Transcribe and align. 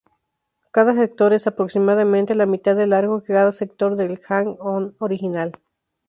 Cada 0.71 0.95
sector 0.95 1.31
es 1.35 1.45
aproximadamente 1.45 2.33
la 2.33 2.47
mitad 2.47 2.75
de 2.75 2.87
largo 2.87 3.21
que 3.21 3.33
cada 3.33 3.51
sector 3.51 3.95
del 3.95 4.19
"Hang-On" 4.27 4.95
original. 4.97 5.59